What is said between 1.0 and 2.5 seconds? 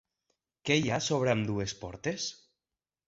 sobre ambdues portes?